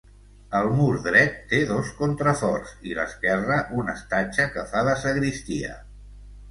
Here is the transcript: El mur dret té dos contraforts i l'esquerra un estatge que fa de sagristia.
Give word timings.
El 0.59 0.69
mur 0.77 0.95
dret 1.07 1.35
té 1.51 1.59
dos 1.73 1.91
contraforts 1.99 2.73
i 2.93 2.97
l'esquerra 3.01 3.61
un 3.83 3.95
estatge 3.97 4.53
que 4.57 4.69
fa 4.75 4.87
de 4.91 4.99
sagristia. 5.07 5.81